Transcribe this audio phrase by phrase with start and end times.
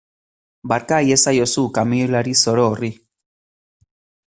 [0.71, 2.93] Barka iezaiozu kamioilari zoro horri.